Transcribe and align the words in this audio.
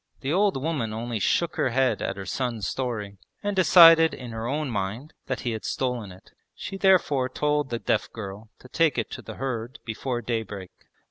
The 0.21 0.33
old 0.33 0.57
woman 0.59 0.93
only 0.93 1.19
shook 1.19 1.57
her 1.57 1.69
head 1.69 2.01
at 2.01 2.17
her 2.17 2.25
son's 2.25 2.67
story, 2.67 3.19
and 3.43 3.55
decided 3.55 4.15
in 4.15 4.31
her 4.31 4.47
own 4.47 4.71
mind 4.71 5.13
that 5.27 5.41
he 5.41 5.51
had 5.51 5.63
stolen 5.63 6.11
it. 6.11 6.31
She 6.55 6.75
therefore 6.75 7.29
told 7.29 7.69
the 7.69 7.77
deaf 7.77 8.11
girl 8.11 8.49
to 8.61 8.67
take 8.67 8.97
it 8.97 9.11
to 9.11 9.21
the 9.21 9.35
herd 9.35 9.77
before 9.85 10.23
daybreak. 10.23 10.71